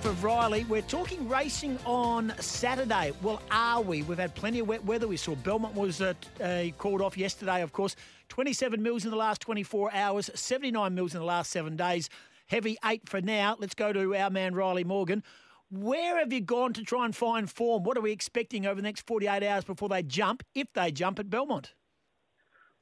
Life 0.00 0.12
of 0.12 0.22
Rylie. 0.22 0.66
We're 0.66 0.80
talking 0.80 1.28
racing 1.28 1.78
on 1.84 2.32
Saturday. 2.38 3.12
Well, 3.20 3.42
are 3.50 3.82
we? 3.82 4.02
We've 4.02 4.16
had 4.16 4.34
plenty 4.34 4.60
of 4.60 4.66
wet 4.66 4.82
weather. 4.82 5.06
We 5.06 5.18
saw 5.18 5.34
Belmont 5.34 5.74
was 5.74 6.00
uh, 6.00 6.14
uh, 6.42 6.68
called 6.78 7.02
off 7.02 7.18
yesterday, 7.18 7.60
of 7.60 7.74
course. 7.74 7.96
27 8.30 8.82
mils 8.82 9.04
in 9.04 9.10
the 9.10 9.18
last 9.18 9.42
24 9.42 9.92
hours, 9.92 10.30
79 10.34 10.94
mils 10.94 11.12
in 11.12 11.20
the 11.20 11.26
last 11.26 11.50
seven 11.50 11.76
days. 11.76 12.08
Heavy 12.46 12.78
eight 12.86 13.10
for 13.10 13.20
now. 13.20 13.56
Let's 13.58 13.74
go 13.74 13.92
to 13.92 14.16
our 14.16 14.30
man, 14.30 14.54
Rylie 14.54 14.86
Morgan. 14.86 15.22
Where 15.70 16.18
have 16.18 16.32
you 16.32 16.40
gone 16.40 16.72
to 16.74 16.82
try 16.82 17.04
and 17.04 17.14
find 17.14 17.50
form? 17.50 17.82
What 17.82 17.98
are 17.98 18.02
we 18.02 18.10
expecting 18.10 18.64
over 18.64 18.76
the 18.76 18.82
next 18.82 19.06
48 19.06 19.42
hours 19.42 19.64
before 19.64 19.90
they 19.90 20.02
jump, 20.02 20.42
if 20.54 20.72
they 20.72 20.92
jump 20.92 21.18
at 21.18 21.28
Belmont? 21.28 21.74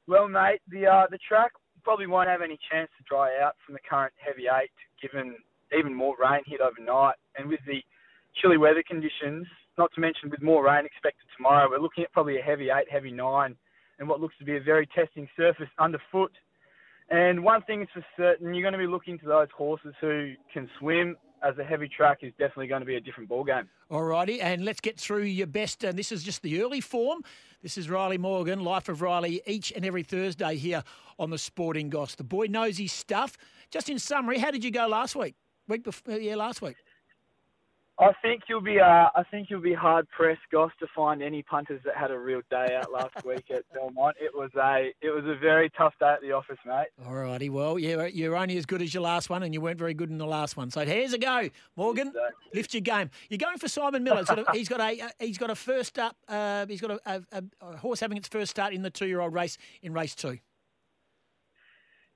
Well, 0.07 0.29
mate, 0.29 0.61
the 0.69 0.87
uh, 0.87 1.07
the 1.11 1.17
track 1.17 1.51
probably 1.83 2.07
won't 2.07 2.29
have 2.29 2.41
any 2.41 2.57
chance 2.71 2.89
to 2.97 3.03
dry 3.09 3.41
out 3.43 3.55
from 3.65 3.73
the 3.73 3.81
current 3.89 4.13
heavy 4.25 4.43
eight, 4.43 4.71
given 5.01 5.35
even 5.77 5.93
more 5.93 6.15
rain 6.19 6.41
hit 6.45 6.61
overnight. 6.61 7.15
And 7.37 7.49
with 7.49 7.59
the 7.65 7.81
chilly 8.41 8.57
weather 8.57 8.83
conditions, 8.87 9.47
not 9.77 9.91
to 9.95 10.01
mention 10.01 10.29
with 10.29 10.41
more 10.41 10.65
rain 10.65 10.85
expected 10.85 11.25
tomorrow, 11.35 11.67
we're 11.69 11.79
looking 11.79 12.03
at 12.03 12.11
probably 12.11 12.39
a 12.39 12.41
heavy 12.41 12.69
eight, 12.69 12.89
heavy 12.91 13.11
nine, 13.11 13.55
and 13.99 14.07
what 14.07 14.19
looks 14.19 14.37
to 14.39 14.45
be 14.45 14.57
a 14.57 14.61
very 14.61 14.87
testing 14.87 15.27
surface 15.35 15.69
underfoot. 15.77 16.31
And 17.09 17.43
one 17.43 17.63
thing 17.63 17.81
is 17.81 17.87
for 17.93 18.05
certain, 18.15 18.53
you're 18.53 18.61
going 18.61 18.79
to 18.79 18.79
be 18.79 18.91
looking 18.91 19.17
to 19.19 19.25
those 19.25 19.47
horses 19.55 19.95
who 19.99 20.33
can 20.53 20.69
swim 20.79 21.17
as 21.43 21.57
a 21.57 21.63
heavy 21.63 21.87
track 21.87 22.19
is 22.21 22.31
definitely 22.33 22.67
going 22.67 22.81
to 22.81 22.85
be 22.85 22.95
a 22.95 23.01
different 23.01 23.29
ball 23.29 23.43
game. 23.43 23.67
Alrighty, 23.89 24.39
and 24.41 24.65
let's 24.65 24.81
get 24.81 24.99
through 24.99 25.23
your 25.23 25.47
best. 25.47 25.83
And 25.83 25.97
this 25.97 26.11
is 26.11 26.23
just 26.23 26.41
the 26.41 26.61
early 26.61 26.81
form. 26.81 27.23
This 27.61 27.77
is 27.77 27.87
Rylie 27.87 28.19
Morgan, 28.19 28.63
Life 28.63 28.89
of 28.89 28.99
Rylie, 28.99 29.39
each 29.47 29.71
and 29.75 29.85
every 29.85 30.03
Thursday 30.03 30.55
here 30.57 30.83
on 31.17 31.29
the 31.29 31.37
Sporting 31.37 31.89
Goss. 31.89 32.15
The 32.15 32.23
boy 32.23 32.45
knows 32.45 32.77
his 32.77 32.91
stuff. 32.91 33.37
Just 33.71 33.89
in 33.89 33.99
summary, 33.99 34.39
how 34.39 34.51
did 34.51 34.63
you 34.63 34.71
go 34.71 34.87
last 34.87 35.15
week? 35.15 35.35
Week 35.69 35.83
before, 35.83 36.17
yeah, 36.17 36.35
last 36.35 36.61
week. 36.61 36.75
I 37.99 38.13
think 38.21 38.43
you'll 38.47 38.61
be 38.61 38.79
uh, 38.79 39.09
I 39.13 39.23
think 39.29 39.49
you'll 39.49 39.59
be 39.59 39.73
hard 39.73 40.07
pressed, 40.09 40.39
Goss, 40.53 40.71
to 40.79 40.87
find 40.95 41.21
any 41.21 41.43
punters 41.43 41.81
that 41.83 41.97
had 41.97 42.11
a 42.11 42.17
real 42.17 42.41
day 42.49 42.77
out 42.79 42.93
last 42.93 43.13
week 43.25 43.51
at 43.51 43.63
Belmont. 43.73 44.15
It 44.21 44.31
was 44.33 44.49
a 44.55 44.93
it 45.01 45.09
was 45.09 45.25
a 45.25 45.37
very 45.37 45.69
tough 45.71 45.93
day 45.99 46.07
at 46.07 46.21
the 46.21 46.31
office, 46.31 46.57
mate. 46.65 46.87
All 47.05 47.13
righty, 47.13 47.49
well, 47.49 47.77
yeah, 47.77 48.05
you're 48.05 48.37
only 48.37 48.57
as 48.57 48.65
good 48.65 48.81
as 48.81 48.93
your 48.93 49.03
last 49.03 49.29
one, 49.29 49.43
and 49.43 49.53
you 49.53 49.59
weren't 49.59 49.77
very 49.77 49.93
good 49.93 50.09
in 50.09 50.17
the 50.17 50.25
last 50.25 50.55
one. 50.55 50.71
So 50.71 50.85
here's 50.85 51.11
a 51.11 51.17
go, 51.17 51.49
Morgan. 51.75 52.07
Exactly. 52.07 52.31
Lift 52.53 52.73
your 52.73 52.81
game. 52.81 53.09
You're 53.29 53.37
going 53.37 53.57
for 53.57 53.67
Simon 53.67 54.01
Miller. 54.03 54.19
He's 54.19 54.29
got 54.29 54.39
a, 54.39 54.45
he's 54.53 54.69
got 54.69 54.79
a, 54.79 55.01
uh, 55.01 55.09
he's 55.19 55.37
got 55.37 55.49
a 55.49 55.55
first 55.55 55.99
up. 55.99 56.15
Uh, 56.29 56.65
he's 56.67 56.79
got 56.79 56.91
a, 56.91 57.23
a, 57.33 57.43
a 57.61 57.77
horse 57.77 57.99
having 57.99 58.17
its 58.17 58.29
first 58.29 58.51
start 58.51 58.73
in 58.73 58.81
the 58.81 58.89
two 58.89 59.07
year 59.07 59.19
old 59.19 59.33
race 59.33 59.57
in 59.81 59.91
race 59.91 60.15
two. 60.15 60.39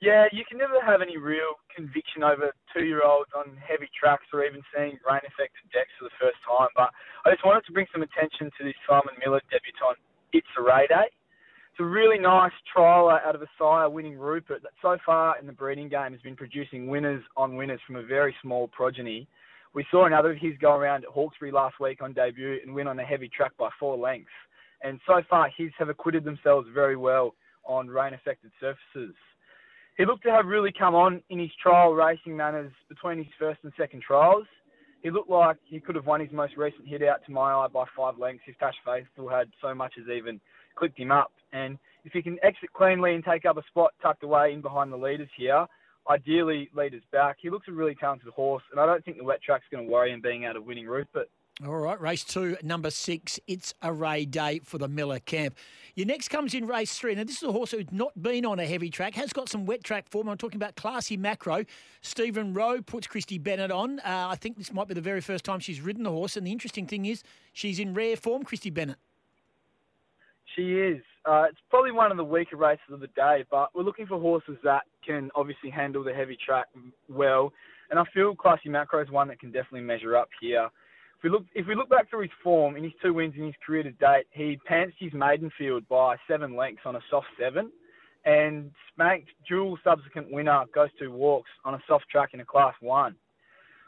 Yeah, 0.03 0.27
you 0.35 0.43
can 0.43 0.57
never 0.57 0.83
have 0.83 0.99
any 0.99 1.15
real 1.15 1.55
conviction 1.73 2.27
over 2.27 2.51
two-year-olds 2.75 3.31
on 3.31 3.55
heavy 3.55 3.87
tracks 3.95 4.27
or 4.33 4.43
even 4.43 4.59
seeing 4.75 4.99
rain-affected 5.07 5.63
decks 5.71 5.95
for 5.95 6.11
the 6.11 6.17
first 6.19 6.35
time. 6.43 6.67
But 6.75 6.91
I 7.23 7.31
just 7.31 7.45
wanted 7.47 7.63
to 7.67 7.71
bring 7.71 7.87
some 7.93 8.03
attention 8.03 8.51
to 8.51 8.61
this 8.67 8.75
Simon 8.83 9.15
Miller 9.23 9.39
debutant, 9.47 9.95
It's 10.35 10.51
a 10.59 10.61
Ray 10.61 10.91
Day. 10.91 11.07
It's 11.07 11.79
a 11.79 11.87
really 11.87 12.19
nice 12.19 12.51
trialer 12.75 13.23
out 13.23 13.33
of 13.33 13.43
a 13.43 13.51
sire 13.57 13.89
winning 13.89 14.19
Rupert 14.19 14.61
that 14.63 14.75
so 14.81 14.97
far 15.05 15.39
in 15.39 15.47
the 15.47 15.55
breeding 15.55 15.87
game 15.87 16.11
has 16.11 16.19
been 16.19 16.35
producing 16.35 16.87
winners 16.91 17.23
on 17.37 17.55
winners 17.55 17.79
from 17.87 17.95
a 17.95 18.03
very 18.03 18.35
small 18.41 18.67
progeny. 18.67 19.25
We 19.73 19.85
saw 19.89 20.05
another 20.05 20.31
of 20.31 20.37
his 20.37 20.59
go 20.59 20.75
around 20.75 21.05
at 21.05 21.11
Hawkesbury 21.11 21.53
last 21.53 21.79
week 21.79 22.01
on 22.01 22.11
debut 22.11 22.59
and 22.61 22.75
win 22.75 22.87
on 22.87 22.99
a 22.99 23.05
heavy 23.05 23.29
track 23.29 23.55
by 23.57 23.69
four 23.79 23.95
lengths. 23.95 24.35
And 24.83 24.99
so 25.07 25.21
far, 25.29 25.47
his 25.57 25.71
have 25.79 25.87
acquitted 25.87 26.25
themselves 26.25 26.67
very 26.73 26.97
well 26.97 27.35
on 27.63 27.87
rain-affected 27.87 28.51
surfaces. 28.59 29.15
He 29.97 30.05
looked 30.05 30.23
to 30.23 30.31
have 30.31 30.47
really 30.47 30.71
come 30.71 30.95
on 30.95 31.21
in 31.29 31.39
his 31.39 31.51
trial 31.61 31.93
racing 31.93 32.35
manners 32.35 32.71
between 32.89 33.19
his 33.19 33.27
first 33.39 33.59
and 33.63 33.71
second 33.77 34.01
trials. 34.01 34.45
He 35.01 35.11
looked 35.11 35.29
like 35.29 35.57
he 35.65 35.79
could 35.79 35.95
have 35.95 36.07
won 36.07 36.21
his 36.21 36.31
most 36.31 36.57
recent 36.57 36.87
hit 36.87 37.03
out 37.03 37.23
to 37.25 37.31
my 37.31 37.53
eye 37.53 37.67
by 37.71 37.85
five 37.95 38.17
lengths 38.17 38.45
if 38.47 38.57
Tash 38.57 38.75
Faithfull 38.85 39.29
had 39.29 39.49
so 39.61 39.75
much 39.75 39.93
as 40.01 40.09
even 40.09 40.39
clicked 40.75 40.97
him 40.97 41.11
up. 41.11 41.31
And 41.51 41.77
if 42.05 42.13
he 42.13 42.21
can 42.21 42.39
exit 42.41 42.73
cleanly 42.73 43.13
and 43.13 43.23
take 43.23 43.45
up 43.45 43.57
a 43.57 43.63
spot 43.67 43.91
tucked 44.01 44.23
away 44.23 44.53
in 44.53 44.61
behind 44.61 44.91
the 44.91 44.97
leaders 44.97 45.29
here, 45.37 45.67
ideally 46.09 46.69
leaders 46.75 47.03
back, 47.11 47.37
he 47.39 47.49
looks 47.49 47.67
a 47.67 47.71
really 47.71 47.95
talented 47.95 48.29
horse, 48.29 48.63
and 48.71 48.79
I 48.79 48.85
don't 48.85 49.03
think 49.05 49.17
the 49.17 49.23
wet 49.23 49.41
track's 49.41 49.65
going 49.71 49.85
to 49.85 49.91
worry 49.91 50.11
him 50.11 50.21
being 50.21 50.45
out 50.45 50.55
of 50.55 50.65
winning 50.65 50.87
Rupert. 50.87 51.29
All 51.61 51.77
right, 51.77 52.01
race 52.01 52.23
two, 52.23 52.57
number 52.63 52.89
six. 52.89 53.39
It's 53.45 53.75
a 53.83 53.93
Ray 53.93 54.25
Day 54.25 54.59
for 54.63 54.79
the 54.79 54.87
Miller 54.87 55.19
camp. 55.19 55.55
Your 55.93 56.07
next 56.07 56.29
comes 56.29 56.55
in 56.55 56.65
race 56.65 56.97
three. 56.97 57.13
Now, 57.13 57.25
this 57.25 57.37
is 57.37 57.43
a 57.43 57.51
horse 57.51 57.69
who's 57.69 57.91
not 57.91 58.19
been 58.19 58.43
on 58.43 58.59
a 58.59 58.65
heavy 58.65 58.89
track, 58.89 59.13
has 59.13 59.31
got 59.31 59.49
some 59.49 59.67
wet 59.67 59.83
track 59.83 60.09
form. 60.09 60.27
I'm 60.27 60.37
talking 60.37 60.57
about 60.57 60.75
Classy 60.75 61.15
Macro. 61.15 61.63
Stephen 62.01 62.55
Rowe 62.55 62.81
puts 62.81 63.05
Christy 63.05 63.37
Bennett 63.37 63.69
on. 63.69 63.99
Uh, 63.99 64.29
I 64.31 64.35
think 64.35 64.57
this 64.57 64.73
might 64.73 64.87
be 64.87 64.95
the 64.95 65.01
very 65.01 65.21
first 65.21 65.45
time 65.45 65.59
she's 65.59 65.79
ridden 65.79 66.01
the 66.01 66.09
horse. 66.09 66.35
And 66.35 66.47
the 66.47 66.51
interesting 66.51 66.87
thing 66.87 67.05
is, 67.05 67.21
she's 67.53 67.77
in 67.77 67.93
rare 67.93 68.15
form, 68.15 68.41
Christy 68.41 68.71
Bennett. 68.71 68.97
She 70.55 70.73
is. 70.73 71.03
Uh, 71.23 71.43
it's 71.47 71.59
probably 71.69 71.91
one 71.91 72.09
of 72.09 72.17
the 72.17 72.23
weaker 72.23 72.57
races 72.57 72.83
of 72.91 72.99
the 72.99 73.07
day, 73.15 73.45
but 73.51 73.69
we're 73.75 73.83
looking 73.83 74.07
for 74.07 74.19
horses 74.19 74.57
that 74.63 74.81
can 75.05 75.29
obviously 75.35 75.69
handle 75.69 76.03
the 76.03 76.13
heavy 76.13 76.35
track 76.43 76.65
well. 77.07 77.53
And 77.91 77.99
I 77.99 78.05
feel 78.11 78.35
Classy 78.35 78.69
Macro 78.69 79.03
is 79.03 79.11
one 79.11 79.27
that 79.27 79.39
can 79.39 79.51
definitely 79.51 79.81
measure 79.81 80.17
up 80.17 80.29
here 80.41 80.71
we 81.23 81.29
look 81.29 81.45
if 81.55 81.65
we 81.67 81.75
look 81.75 81.89
back 81.89 82.09
through 82.09 82.23
his 82.23 82.31
form 82.43 82.75
in 82.75 82.83
his 82.83 82.93
two 83.01 83.13
wins 83.13 83.33
in 83.37 83.45
his 83.45 83.55
career 83.65 83.83
to 83.83 83.91
date, 83.91 84.25
he 84.31 84.59
pantsed 84.69 84.95
his 84.99 85.13
maiden 85.13 85.49
field 85.57 85.87
by 85.87 86.17
seven 86.27 86.55
lengths 86.55 86.83
on 86.85 86.97
a 86.97 86.99
soft 87.09 87.27
seven, 87.39 87.71
and 88.25 88.71
spanked 88.93 89.29
dual 89.47 89.77
subsequent 89.83 90.31
winner 90.31 90.63
goes 90.75 90.89
two 90.99 91.11
walks 91.11 91.49
on 91.63 91.75
a 91.75 91.83
soft 91.87 92.05
track 92.09 92.29
in 92.33 92.41
a 92.41 92.45
class 92.45 92.73
one. 92.81 93.15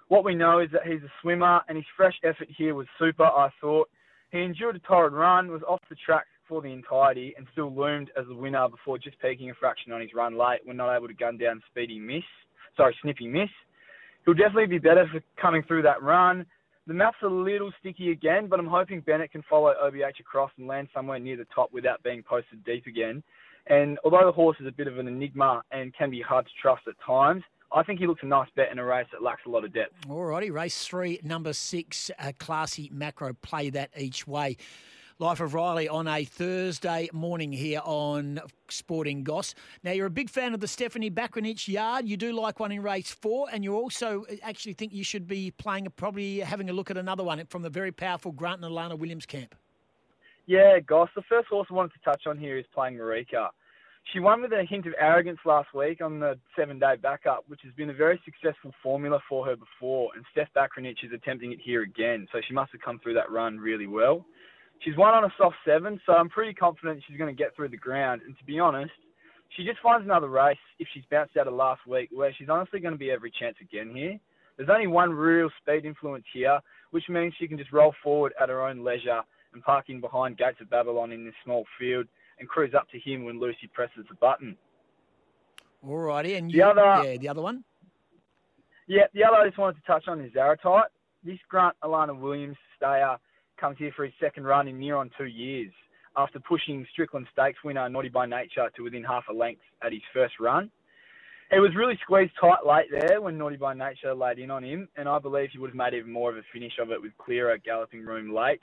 What 0.07 0.23
we 0.23 0.33
know 0.33 0.59
is 0.59 0.69
that 0.71 0.85
he's 0.85 1.01
a 1.01 1.11
swimmer, 1.21 1.61
and 1.67 1.75
his 1.75 1.85
fresh 1.97 2.15
effort 2.23 2.47
here 2.55 2.73
was 2.73 2.87
super. 2.97 3.25
I 3.25 3.49
thought 3.59 3.89
he 4.31 4.41
endured 4.41 4.75
a 4.75 4.79
torrid 4.79 5.13
run, 5.13 5.51
was 5.51 5.63
off 5.67 5.81
the 5.89 5.95
track 5.95 6.25
for 6.47 6.61
the 6.61 6.71
entirety, 6.71 7.33
and 7.37 7.47
still 7.51 7.73
loomed 7.73 8.11
as 8.17 8.27
the 8.27 8.35
winner 8.35 8.69
before 8.69 8.97
just 8.97 9.19
peaking 9.19 9.49
a 9.49 9.53
fraction 9.55 9.91
on 9.91 9.99
his 9.99 10.13
run 10.13 10.37
late 10.37 10.59
when 10.63 10.77
not 10.77 10.95
able 10.95 11.07
to 11.07 11.13
gun 11.13 11.37
down 11.37 11.61
speedy 11.69 11.99
miss. 11.99 12.23
Sorry, 12.77 12.95
snippy 13.01 13.27
miss. 13.27 13.49
He'll 14.25 14.35
definitely 14.35 14.67
be 14.67 14.79
better 14.79 15.07
for 15.11 15.21
coming 15.41 15.63
through 15.63 15.83
that 15.83 16.01
run 16.01 16.45
the 16.87 16.93
map's 16.93 17.17
a 17.23 17.27
little 17.27 17.71
sticky 17.79 18.11
again, 18.11 18.47
but 18.47 18.59
I'm 18.59 18.67
hoping 18.67 19.01
Bennett 19.01 19.31
can 19.31 19.43
follow 19.49 19.73
OBH 19.83 20.19
across 20.19 20.51
and 20.57 20.67
land 20.67 20.87
somewhere 20.93 21.19
near 21.19 21.37
the 21.37 21.47
top 21.53 21.71
without 21.73 22.03
being 22.03 22.23
posted 22.23 22.63
deep 22.63 22.85
again. 22.85 23.23
And 23.67 23.97
although 24.03 24.25
the 24.25 24.31
horse 24.31 24.57
is 24.59 24.67
a 24.67 24.71
bit 24.71 24.87
of 24.87 24.99
an 24.99 25.07
enigma 25.07 25.63
and 25.71 25.93
can 25.95 26.11
be 26.11 26.21
hard 26.21 26.45
to 26.45 26.51
trust 26.61 26.83
at 26.87 26.93
times, 27.05 27.43
I 27.71 27.83
think 27.83 27.99
he 27.99 28.05
looks 28.05 28.21
a 28.23 28.27
nice 28.27 28.47
bet 28.55 28.71
in 28.71 28.77
a 28.77 28.85
race 28.85 29.07
that 29.11 29.23
lacks 29.23 29.41
a 29.47 29.49
lot 29.49 29.65
of 29.65 29.73
depth. 29.73 29.93
Alrighty, 30.07 30.51
race 30.51 30.85
three, 30.85 31.19
number 31.23 31.53
six, 31.53 32.11
a 32.19 32.31
classy 32.31 32.91
macro. 32.93 33.33
Play 33.33 33.71
that 33.71 33.89
each 33.97 34.27
way. 34.27 34.57
Life 35.17 35.39
of 35.39 35.53
Rylie 35.53 35.89
on 35.89 36.09
a 36.09 36.25
Thursday 36.25 37.07
morning 37.13 37.53
here 37.53 37.79
on 37.85 38.41
Sporting 38.67 39.23
Goss. 39.23 39.55
Now, 39.81 39.91
you're 39.91 40.07
a 40.07 40.09
big 40.09 40.29
fan 40.29 40.53
of 40.53 40.59
the 40.59 40.67
Stephanie 40.67 41.09
Bakranich 41.09 41.69
yard. 41.69 42.05
You 42.05 42.17
do 42.17 42.33
like 42.33 42.59
one 42.59 42.73
in 42.73 42.83
race 42.83 43.11
four, 43.11 43.47
and 43.49 43.63
you 43.63 43.75
also 43.75 44.25
uh, 44.29 44.35
actually 44.43 44.73
think 44.73 44.91
you 44.91 45.05
should 45.05 45.25
be 45.25 45.51
playing, 45.51 45.87
probably 45.95 46.39
having 46.39 46.69
a 46.69 46.73
look 46.73 46.91
at 46.91 46.97
another 46.97 47.23
one 47.23 47.45
from 47.45 47.61
the 47.61 47.69
very 47.69 47.93
powerful 47.93 48.33
Grant 48.33 48.61
and 48.61 48.69
Alana 48.69 48.99
Williams 48.99 49.25
camp. 49.25 49.55
Yeah, 50.47 50.79
Goss. 50.79 51.07
The 51.15 51.21
first 51.29 51.47
horse 51.47 51.67
I 51.71 51.75
wanted 51.75 51.93
to 51.93 51.99
touch 52.03 52.23
on 52.27 52.37
here 52.37 52.57
is 52.57 52.65
playing 52.73 52.95
Marika. 52.95 53.51
She 54.11 54.19
won 54.19 54.41
with 54.41 54.51
a 54.51 54.65
hint 54.65 54.85
of 54.85 54.95
arrogance 54.99 55.39
last 55.45 55.73
week 55.73 56.01
on 56.01 56.19
the 56.19 56.37
seven 56.57 56.77
day 56.77 56.95
backup, 57.01 57.45
which 57.47 57.61
has 57.63 57.71
been 57.75 57.89
a 57.89 57.93
very 57.93 58.19
successful 58.25 58.73
formula 58.83 59.21
for 59.29 59.45
her 59.45 59.55
before. 59.55 60.09
And 60.13 60.25
Steph 60.33 60.49
Bakranich 60.53 61.05
is 61.05 61.13
attempting 61.13 61.53
it 61.53 61.59
here 61.63 61.83
again, 61.83 62.27
so 62.33 62.41
she 62.45 62.53
must 62.53 62.73
have 62.73 62.81
come 62.81 62.99
through 62.99 63.13
that 63.13 63.31
run 63.31 63.57
really 63.57 63.87
well. 63.87 64.25
She's 64.79 64.97
won 64.97 65.13
on 65.13 65.23
a 65.23 65.33
soft 65.37 65.55
seven, 65.65 65.99
so 66.05 66.13
I'm 66.13 66.29
pretty 66.29 66.53
confident 66.53 67.03
she's 67.07 67.17
going 67.17 67.35
to 67.35 67.43
get 67.43 67.55
through 67.55 67.69
the 67.69 67.77
ground. 67.77 68.21
And 68.25 68.37
to 68.37 68.43
be 68.43 68.59
honest, 68.59 68.91
she 69.55 69.65
just 69.65 69.79
finds 69.81 70.05
another 70.05 70.29
race 70.29 70.57
if 70.79 70.87
she's 70.93 71.03
bounced 71.09 71.37
out 71.37 71.47
of 71.47 71.53
last 71.53 71.87
week, 71.87 72.09
where 72.11 72.33
she's 72.37 72.49
honestly 72.49 72.79
going 72.79 72.93
to 72.93 72.97
be 72.99 73.11
every 73.11 73.31
chance 73.31 73.55
again 73.61 73.91
here. 73.95 74.19
There's 74.57 74.69
only 74.69 74.87
one 74.87 75.11
real 75.11 75.49
speed 75.61 75.85
influence 75.85 76.25
here, 76.33 76.59
which 76.91 77.09
means 77.09 77.33
she 77.37 77.47
can 77.47 77.57
just 77.57 77.71
roll 77.71 77.93
forward 78.03 78.33
at 78.41 78.49
her 78.49 78.65
own 78.65 78.83
leisure 78.83 79.21
and 79.53 79.63
park 79.63 79.85
in 79.89 80.01
behind 80.01 80.37
Gates 80.37 80.61
of 80.61 80.69
Babylon 80.69 81.11
in 81.11 81.25
this 81.25 81.33
small 81.43 81.65
field 81.79 82.05
and 82.39 82.47
cruise 82.47 82.73
up 82.73 82.89
to 82.89 82.99
him 82.99 83.25
when 83.25 83.39
Lucy 83.39 83.69
presses 83.73 84.05
the 84.09 84.15
button. 84.15 84.55
Alrighty, 85.85 86.37
and 86.37 86.51
you, 86.51 86.57
the 86.57 86.67
other, 86.67 87.11
yeah, 87.11 87.17
the 87.17 87.29
other 87.29 87.41
one. 87.41 87.63
Yeah, 88.87 89.05
the 89.13 89.23
other 89.23 89.37
I 89.37 89.47
just 89.47 89.57
wanted 89.57 89.79
to 89.79 89.87
touch 89.87 90.07
on 90.07 90.21
is 90.21 90.31
Zaratite. 90.33 90.83
This 91.23 91.39
Grant 91.49 91.75
Alana 91.83 92.17
Williams 92.17 92.57
stayer 92.77 93.17
comes 93.59 93.77
here 93.77 93.91
for 93.95 94.05
his 94.05 94.13
second 94.19 94.45
run 94.45 94.67
in 94.67 94.79
near 94.79 94.95
on 94.95 95.09
two 95.17 95.25
years 95.25 95.71
after 96.17 96.39
pushing 96.39 96.85
Strickland 96.91 97.27
Stakes 97.33 97.59
winner 97.63 97.87
Naughty 97.89 98.09
by 98.09 98.25
Nature 98.25 98.69
to 98.75 98.83
within 98.83 99.03
half 99.03 99.25
a 99.29 99.33
length 99.33 99.61
at 99.83 99.91
his 99.91 100.01
first 100.13 100.35
run. 100.39 100.71
It 101.51 101.59
was 101.59 101.75
really 101.75 101.97
squeezed 102.01 102.31
tight 102.39 102.65
late 102.65 102.87
there 102.91 103.21
when 103.21 103.37
Naughty 103.37 103.57
by 103.57 103.73
Nature 103.73 104.15
laid 104.15 104.39
in 104.39 104.49
on 104.49 104.63
him, 104.63 104.87
and 104.97 105.07
I 105.07 105.19
believe 105.19 105.49
he 105.51 105.59
would 105.59 105.69
have 105.69 105.75
made 105.75 105.93
even 105.93 106.11
more 106.11 106.31
of 106.31 106.37
a 106.37 106.41
finish 106.51 106.73
of 106.81 106.91
it 106.91 107.01
with 107.01 107.11
clearer 107.17 107.57
galloping 107.57 108.05
room 108.05 108.33
late. 108.33 108.61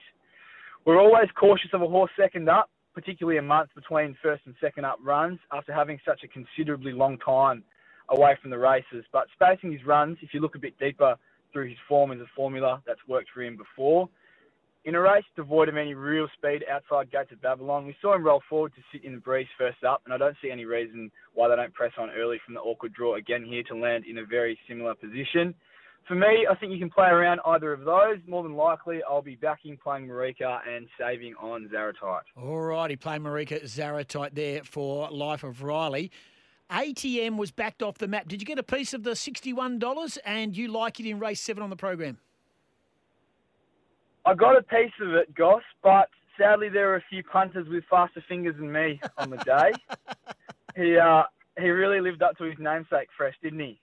We're 0.84 1.00
always 1.00 1.28
cautious 1.38 1.70
of 1.72 1.82
a 1.82 1.86
horse 1.86 2.10
second 2.18 2.48
up, 2.48 2.70
particularly 2.92 3.38
a 3.38 3.42
month 3.42 3.70
between 3.74 4.16
first 4.22 4.42
and 4.46 4.54
second 4.60 4.84
up 4.84 4.98
runs 5.02 5.38
after 5.52 5.72
having 5.72 6.00
such 6.04 6.22
a 6.24 6.28
considerably 6.28 6.92
long 6.92 7.18
time 7.18 7.62
away 8.08 8.36
from 8.42 8.50
the 8.50 8.58
races. 8.58 9.04
But 9.12 9.28
spacing 9.32 9.72
his 9.72 9.86
runs, 9.86 10.18
if 10.20 10.34
you 10.34 10.40
look 10.40 10.56
a 10.56 10.58
bit 10.58 10.76
deeper 10.78 11.16
through 11.52 11.68
his 11.68 11.78
form 11.88 12.12
as 12.12 12.20
a 12.20 12.26
formula 12.34 12.82
that's 12.86 13.00
worked 13.06 13.28
for 13.32 13.42
him 13.42 13.56
before. 13.56 14.08
In 14.84 14.96
a 14.96 15.00
race 15.00 15.24
devoid 15.36 15.68
of 15.68 15.76
any 15.76 15.94
real 15.94 16.26
speed 16.36 16.64
outside 16.68 17.12
gates 17.12 17.30
of 17.30 17.40
Babylon, 17.40 17.86
we 17.86 17.94
saw 18.02 18.16
him 18.16 18.24
roll 18.24 18.42
forward 18.48 18.72
to 18.74 18.82
sit 18.90 19.04
in 19.04 19.14
the 19.14 19.20
breeze 19.20 19.46
first 19.56 19.84
up, 19.84 20.02
and 20.04 20.12
I 20.12 20.18
don't 20.18 20.36
see 20.42 20.50
any 20.50 20.64
reason 20.64 21.08
why 21.34 21.48
they 21.48 21.54
don't 21.54 21.72
press 21.72 21.92
on 21.98 22.10
early 22.10 22.40
from 22.44 22.54
the 22.54 22.60
awkward 22.60 22.92
draw 22.92 23.14
again 23.14 23.44
here 23.44 23.62
to 23.64 23.76
land 23.76 24.06
in 24.06 24.18
a 24.18 24.24
very 24.24 24.58
similar 24.68 24.96
position. 24.96 25.54
For 26.08 26.16
me, 26.16 26.48
I 26.50 26.56
think 26.56 26.72
you 26.72 26.80
can 26.80 26.90
play 26.90 27.06
around 27.06 27.38
either 27.46 27.72
of 27.72 27.84
those. 27.84 28.18
More 28.26 28.42
than 28.42 28.54
likely, 28.54 29.02
I'll 29.08 29.22
be 29.22 29.36
backing 29.36 29.76
playing 29.76 30.08
Marika 30.08 30.58
and 30.68 30.88
saving 30.98 31.34
on 31.40 31.70
Zaratite. 31.72 32.22
All 32.36 32.60
righty, 32.60 32.96
play 32.96 33.18
Marika 33.18 33.62
Zaratite 33.62 34.34
there 34.34 34.64
for 34.64 35.08
Life 35.12 35.44
of 35.44 35.58
Rylie. 35.58 36.10
ATM 36.72 37.36
was 37.36 37.52
backed 37.52 37.84
off 37.84 37.98
the 37.98 38.08
map. 38.08 38.26
Did 38.26 38.42
you 38.42 38.46
get 38.46 38.58
a 38.58 38.64
piece 38.64 38.94
of 38.94 39.04
the 39.04 39.12
$61 39.12 40.18
and 40.24 40.56
you 40.56 40.66
like 40.66 40.98
it 40.98 41.06
in 41.06 41.20
race 41.20 41.40
seven 41.40 41.62
on 41.62 41.70
the 41.70 41.76
program? 41.76 42.18
I 44.24 44.34
got 44.34 44.56
a 44.56 44.62
piece 44.62 44.92
of 45.00 45.14
it, 45.14 45.34
Goss, 45.34 45.62
but 45.82 46.08
sadly 46.38 46.68
there 46.68 46.88
were 46.88 46.96
a 46.96 47.04
few 47.10 47.22
punters 47.22 47.68
with 47.68 47.84
faster 47.90 48.24
fingers 48.28 48.56
than 48.56 48.70
me 48.70 49.00
on 49.18 49.30
the 49.30 49.36
day. 49.38 49.72
he 50.76 50.96
uh, 50.98 51.24
he 51.58 51.68
really 51.68 52.00
lived 52.00 52.22
up 52.22 52.38
to 52.38 52.44
his 52.44 52.54
namesake, 52.58 53.08
Fresh, 53.16 53.34
didn't 53.42 53.60
he? 53.60 53.80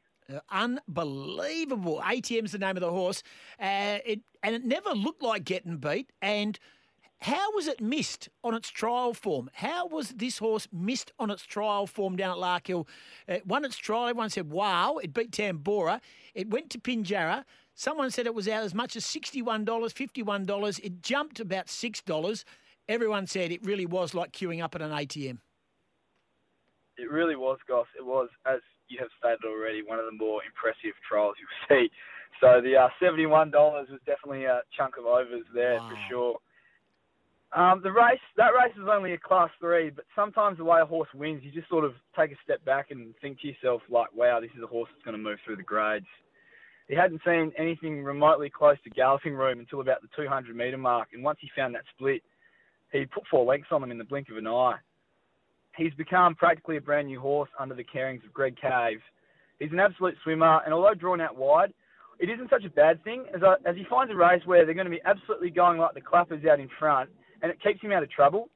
Unbelievable. 0.51 2.01
ATM's 2.05 2.51
the 2.51 2.59
name 2.59 2.77
of 2.77 2.81
the 2.81 2.91
horse. 2.91 3.23
Uh, 3.59 3.97
it 4.05 4.21
and 4.43 4.55
it 4.55 4.63
never 4.63 4.91
looked 4.91 5.23
like 5.23 5.43
getting 5.43 5.77
beat. 5.77 6.11
And 6.21 6.59
how 7.21 7.51
was 7.53 7.67
it 7.67 7.81
missed 7.81 8.29
on 8.43 8.53
its 8.53 8.69
trial 8.69 9.13
form? 9.13 9.49
How 9.53 9.87
was 9.87 10.09
this 10.09 10.37
horse 10.37 10.67
missed 10.71 11.11
on 11.19 11.29
its 11.29 11.43
trial 11.43 11.85
form 11.85 12.15
down 12.15 12.31
at 12.31 12.37
Larkhill? 12.37 12.87
It 13.27 13.45
won 13.45 13.65
its 13.65 13.77
trial. 13.77 14.07
Everyone 14.07 14.29
said, 14.29 14.49
wow, 14.49 14.97
it 14.97 15.13
beat 15.13 15.31
Tambora. 15.31 15.99
It 16.33 16.49
went 16.49 16.69
to 16.71 16.79
Pinjarra. 16.79 17.43
Someone 17.75 18.09
said 18.11 18.25
it 18.25 18.33
was 18.33 18.47
out 18.47 18.63
as 18.63 18.73
much 18.73 18.95
as 18.95 19.03
$61, 19.05 19.65
$51. 19.65 20.79
It 20.83 21.01
jumped 21.01 21.39
about 21.41 21.67
$6. 21.67 22.43
Everyone 22.87 23.27
said 23.27 23.51
it 23.51 23.65
really 23.65 23.85
was 23.85 24.13
like 24.13 24.31
queuing 24.31 24.63
up 24.63 24.75
at 24.75 24.81
an 24.81 24.91
ATM. 24.91 25.39
It 26.97 27.11
really 27.11 27.35
was, 27.35 27.57
Goss. 27.67 27.87
It 27.97 28.05
was, 28.05 28.29
as 28.45 28.59
you 28.87 28.97
have 28.99 29.09
stated 29.19 29.45
already, 29.45 29.81
one 29.81 29.99
of 29.99 30.05
the 30.05 30.17
more 30.17 30.41
impressive 30.43 30.95
trials 31.07 31.35
you'll 31.39 31.67
see. 31.77 31.91
So 32.41 32.61
the 32.61 32.77
uh, 32.77 32.89
$71 33.01 33.51
was 33.51 33.87
definitely 34.05 34.45
a 34.45 34.61
chunk 34.75 34.97
of 34.97 35.05
overs 35.05 35.45
there 35.53 35.75
wow. 35.79 35.89
for 35.89 35.97
sure. 36.09 36.39
Um, 37.55 37.81
the 37.83 37.91
race, 37.91 38.19
that 38.37 38.53
race 38.53 38.75
is 38.75 38.87
only 38.89 39.13
a 39.13 39.17
class 39.17 39.49
three, 39.59 39.89
but 39.89 40.05
sometimes 40.15 40.57
the 40.57 40.63
way 40.63 40.79
a 40.81 40.85
horse 40.85 41.09
wins, 41.15 41.41
you 41.43 41.51
just 41.51 41.69
sort 41.69 41.83
of 41.83 41.93
take 42.17 42.31
a 42.31 42.35
step 42.43 42.63
back 42.63 42.91
and 42.91 43.13
think 43.21 43.41
to 43.41 43.47
yourself, 43.47 43.81
like, 43.89 44.13
wow, 44.15 44.39
this 44.39 44.51
is 44.55 44.63
a 44.63 44.67
horse 44.67 44.89
that's 44.93 45.03
going 45.03 45.17
to 45.17 45.23
move 45.23 45.39
through 45.45 45.55
the 45.55 45.63
grades 45.63 46.05
he 46.89 46.95
hadn't 46.95 47.21
seen 47.23 47.53
anything 47.57 48.03
remotely 48.03 48.49
close 48.49 48.77
to 48.83 48.89
galloping 48.89 49.35
room 49.35 49.59
until 49.59 49.79
about 49.79 50.01
the 50.01 50.09
200 50.17 50.55
metre 50.55 50.77
mark, 50.77 51.09
and 51.13 51.23
once 51.23 51.37
he 51.39 51.49
found 51.55 51.75
that 51.75 51.83
split, 51.95 52.23
he 52.91 53.05
put 53.05 53.23
four 53.29 53.45
lengths 53.45 53.69
on 53.71 53.83
him 53.83 53.91
in 53.91 53.99
the 53.99 54.03
blink 54.03 54.27
of 54.29 54.37
an 54.37 54.47
eye. 54.47 54.77
He's 55.77 55.93
become 55.93 56.33
practically 56.33 56.77
a 56.77 56.81
brand 56.81 57.07
new 57.07 57.19
horse 57.19 57.49
under 57.59 57.75
the 57.75 57.83
carings 57.83 58.23
of 58.25 58.33
Greg 58.33 58.55
Cave. 58.59 58.99
He's 59.59 59.71
an 59.71 59.79
absolute 59.79 60.15
swimmer, 60.23 60.61
and 60.65 60.73
although 60.73 60.95
drawn 60.95 61.21
out 61.21 61.37
wide, 61.37 61.71
it 62.19 62.27
isn't 62.27 62.49
such 62.49 62.65
a 62.65 62.71
bad 62.71 63.03
thing 63.03 63.25
as, 63.35 63.41
I, 63.43 63.55
as 63.69 63.75
he 63.75 63.85
finds 63.87 64.11
a 64.11 64.15
race 64.15 64.41
where 64.45 64.65
they're 64.65 64.73
going 64.73 64.85
to 64.85 64.91
be 64.91 65.01
absolutely 65.05 65.51
going 65.51 65.77
like 65.77 65.93
the 65.93 66.01
clappers 66.01 66.43
out 66.51 66.59
in 66.59 66.69
front, 66.79 67.11
and 67.41 67.51
it 67.51 67.61
keeps 67.61 67.81
him 67.81 67.91
out 67.91 68.03
of 68.03 68.09
trouble. 68.11 68.49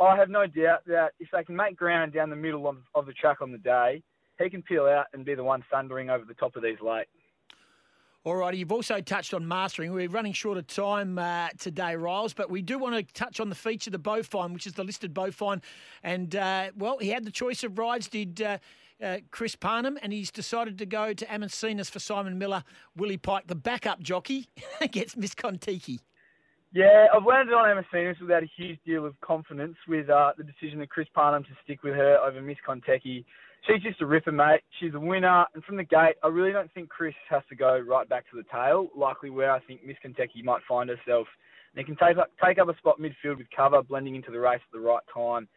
I 0.00 0.16
have 0.16 0.28
no 0.28 0.46
doubt 0.46 0.84
that 0.86 1.12
if 1.18 1.28
they 1.32 1.42
can 1.42 1.56
make 1.56 1.76
ground 1.76 2.12
down 2.12 2.30
the 2.30 2.36
middle 2.36 2.68
of, 2.68 2.76
of 2.94 3.06
the 3.06 3.12
track 3.12 3.40
on 3.40 3.50
the 3.50 3.58
day, 3.58 4.02
he 4.38 4.48
can 4.48 4.62
peel 4.62 4.86
out 4.86 5.06
and 5.12 5.24
be 5.24 5.34
the 5.34 5.42
one 5.42 5.64
thundering 5.70 6.10
over 6.10 6.24
the 6.24 6.34
top 6.34 6.54
of 6.54 6.62
these 6.62 6.80
late. 6.80 7.06
All 8.24 8.36
righty, 8.36 8.58
you've 8.58 8.72
also 8.72 9.00
touched 9.00 9.32
on 9.32 9.46
mastering. 9.46 9.92
We're 9.92 10.08
running 10.08 10.32
short 10.32 10.58
of 10.58 10.66
time 10.66 11.18
uh, 11.18 11.48
today, 11.58 11.96
Riles, 11.96 12.34
but 12.34 12.50
we 12.50 12.62
do 12.62 12.78
want 12.78 12.94
to 12.94 13.14
touch 13.14 13.40
on 13.40 13.48
the 13.48 13.54
feature, 13.54 13.90
the 13.90 13.98
Bowfine, 13.98 14.52
which 14.52 14.66
is 14.66 14.74
the 14.74 14.84
listed 14.84 15.14
Bowfine. 15.14 15.62
And, 16.02 16.34
uh, 16.36 16.70
well, 16.76 16.98
he 16.98 17.08
had 17.10 17.24
the 17.24 17.30
choice 17.30 17.64
of 17.64 17.78
rides, 17.78 18.08
did 18.08 18.42
uh, 18.42 18.58
uh 19.02 19.18
Chris 19.30 19.54
Parnham, 19.54 19.98
and 20.02 20.12
he's 20.12 20.30
decided 20.30 20.78
to 20.78 20.86
go 20.86 21.12
to 21.12 21.32
Amazinas 21.32 21.88
for 21.88 22.00
Simon 22.00 22.38
Miller. 22.38 22.64
Willie 22.96 23.16
Pike, 23.16 23.46
the 23.46 23.54
backup 23.54 24.00
jockey, 24.00 24.48
gets 24.90 25.16
Miss 25.16 25.34
Contiki. 25.34 26.00
Yeah, 26.72 27.06
I've 27.14 27.24
landed 27.24 27.54
on 27.54 27.68
Amazinas 27.68 28.20
without 28.20 28.42
a 28.42 28.50
huge 28.56 28.78
deal 28.84 29.06
of 29.06 29.18
confidence 29.20 29.76
with 29.88 30.10
uh, 30.10 30.32
the 30.36 30.44
decision 30.44 30.80
of 30.82 30.88
Chris 30.90 31.08
Parnham 31.14 31.44
to 31.44 31.50
stick 31.64 31.82
with 31.82 31.94
her 31.94 32.18
over 32.18 32.42
Miss 32.42 32.58
Contiki 32.66 33.24
she's 33.66 33.82
just 33.82 34.00
a 34.00 34.06
ripper, 34.06 34.32
mate. 34.32 34.60
She's 34.80 34.94
a 34.94 35.00
winner, 35.00 35.46
and 35.54 35.64
from 35.64 35.76
the 35.76 35.84
gate, 35.84 36.16
I 36.22 36.28
really 36.28 36.52
don't 36.52 36.72
think 36.72 36.88
Chris 36.88 37.14
has 37.30 37.42
to 37.48 37.56
go 37.56 37.78
right 37.78 38.08
back 38.08 38.28
to 38.30 38.36
the 38.36 38.44
tail, 38.52 38.88
likely 38.96 39.30
where 39.30 39.50
I 39.50 39.60
think 39.60 39.84
Miss 39.84 39.96
Contiki 40.04 40.44
might 40.44 40.62
find 40.68 40.88
herself. 40.88 41.26
And 41.74 41.78
he 41.78 41.84
can 41.84 41.96
take 41.96 42.18
up, 42.18 42.30
take 42.42 42.58
up 42.58 42.68
a 42.68 42.76
spot 42.78 42.98
midfield 43.00 43.38
with 43.38 43.46
cover, 43.54 43.82
blending 43.82 44.14
into 44.14 44.30
the 44.30 44.40
race 44.40 44.60
at 44.62 44.72
the 44.72 44.80
right 44.80 45.02
time. 45.12 45.48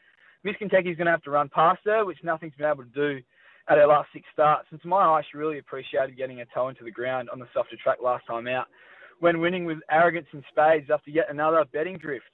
Miss 0.44 0.56
Contiki's 0.56 0.98
going 0.98 1.06
to 1.06 1.12
have 1.12 1.24
to 1.24 1.32
run 1.32 1.50
past 1.50 1.82
her, 1.86 2.04
which 2.06 2.18
nothing's 2.24 2.56
been 2.56 2.70
able 2.70 2.84
to 2.84 2.90
do 2.90 3.22
at 3.70 3.78
her 3.78 3.86
last 3.86 4.10
six 4.12 4.26
starts. 4.34 4.68
And 4.72 4.82
to 4.82 4.88
my 4.88 4.98
eye, 4.98 5.22
she 5.30 5.38
really 5.38 5.60
appreciated 5.60 6.18
getting 6.18 6.42
a 6.42 6.46
toe 6.48 6.70
into 6.70 6.84
the 6.84 6.92
ground 6.92 7.30
on 7.30 7.40
the 7.40 7.48
softer 7.54 7.78
track 7.82 8.00
last 8.04 8.26
time 8.26 8.48
out, 8.48 8.66
when 9.22 9.40
winning 9.40 9.66
with 9.66 9.78
arrogance 9.90 10.26
in 10.34 10.44
spades 10.52 10.90
after 10.92 11.12
yet 11.12 11.28
another 11.30 11.64
betting 11.72 11.98
drift. 11.98 12.26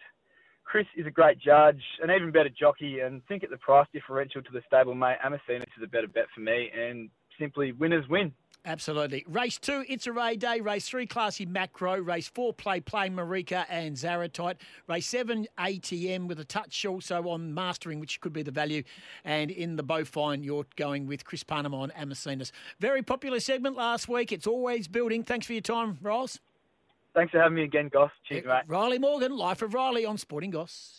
Chris 0.63 0.87
is 0.95 1.05
a 1.05 1.11
great 1.11 1.37
judge, 1.37 1.81
an 2.01 2.09
even 2.09 2.31
better 2.31 2.49
jockey, 2.49 3.01
and 3.01 3.21
think 3.27 3.43
at 3.43 3.49
the 3.49 3.57
price 3.57 3.87
differential 3.93 4.41
to 4.41 4.51
the 4.51 4.61
stablemate, 4.71 5.17
Amazinas 5.23 5.67
is 5.77 5.83
a 5.83 5.87
better 5.87 6.07
bet 6.07 6.25
for 6.33 6.41
me, 6.41 6.69
and 6.77 7.09
simply 7.39 7.73
winners 7.73 8.07
win. 8.09 8.33
Absolutely. 8.65 9.23
Race 9.27 9.57
two, 9.57 9.85
It's 9.87 10.07
a 10.07 10.11
Ray 10.11 10.35
Day. 10.35 10.59
Race 10.59 10.89
three, 10.89 11.05
Classy 11.05 11.45
Macro. 11.45 12.01
Race 12.01 12.27
four, 12.27 12.53
Play 12.53 12.81
Play 12.81 13.09
Marika 13.09 13.65
and 13.69 13.95
Zaratite. 13.95 14.55
Race 14.87 15.07
seven, 15.07 15.47
ATM 15.57 16.27
with 16.27 16.39
a 16.39 16.43
touch 16.43 16.85
also 16.85 17.29
on 17.29 17.53
Mastering, 17.53 18.01
which 18.01 18.19
could 18.19 18.33
be 18.33 18.43
the 18.43 18.51
value. 18.51 18.83
And 19.23 19.51
in 19.51 19.77
the 19.77 19.83
Bowfine, 19.83 20.43
you're 20.43 20.65
going 20.75 21.07
with 21.07 21.23
Chris 21.23 21.43
Parnham 21.43 21.73
on 21.73 21.91
Amazinas. 21.91 22.51
Very 22.79 23.03
popular 23.03 23.39
segment 23.39 23.77
last 23.77 24.09
week. 24.09 24.33
It's 24.33 24.47
always 24.47 24.89
building. 24.89 25.23
Thanks 25.23 25.45
for 25.45 25.53
your 25.53 25.61
time, 25.61 25.97
Ross. 26.01 26.39
Thanks 27.17 27.31
for 27.31 27.39
having 27.39 27.55
me 27.55 27.63
again, 27.63 27.89
Goss. 27.91 28.11
Cheers, 28.29 28.45
mate. 28.45 28.67
Rylie 28.67 29.01
Morgan, 29.01 29.35
Life 29.35 29.63
of 29.63 29.71
Rylie 29.71 30.07
on 30.07 30.19
Sporting 30.19 30.51
Goss. 30.51 30.93